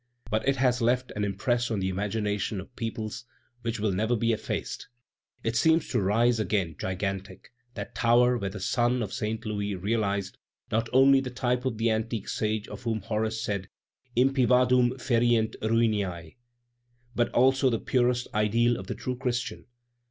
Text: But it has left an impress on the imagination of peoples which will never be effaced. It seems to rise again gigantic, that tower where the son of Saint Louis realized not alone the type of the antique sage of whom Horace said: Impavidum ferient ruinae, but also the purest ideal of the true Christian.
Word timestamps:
But 0.31 0.47
it 0.49 0.55
has 0.55 0.81
left 0.81 1.11
an 1.15 1.23
impress 1.23 1.69
on 1.69 1.79
the 1.79 1.89
imagination 1.89 2.59
of 2.59 2.75
peoples 2.75 3.23
which 3.61 3.79
will 3.79 3.91
never 3.91 4.15
be 4.15 4.33
effaced. 4.33 4.87
It 5.43 5.55
seems 5.55 5.87
to 5.89 6.01
rise 6.01 6.39
again 6.39 6.75
gigantic, 6.79 7.51
that 7.75 7.93
tower 7.93 8.35
where 8.39 8.49
the 8.49 8.59
son 8.59 9.03
of 9.03 9.13
Saint 9.13 9.45
Louis 9.45 9.75
realized 9.75 10.39
not 10.71 10.89
alone 10.91 11.21
the 11.21 11.29
type 11.29 11.65
of 11.65 11.77
the 11.77 11.91
antique 11.91 12.29
sage 12.29 12.67
of 12.67 12.81
whom 12.81 13.01
Horace 13.01 13.43
said: 13.43 13.69
Impavidum 14.17 14.93
ferient 14.99 15.55
ruinae, 15.61 16.33
but 17.13 17.29
also 17.29 17.69
the 17.69 17.77
purest 17.77 18.27
ideal 18.33 18.77
of 18.77 18.87
the 18.87 18.95
true 18.95 19.15
Christian. 19.17 19.67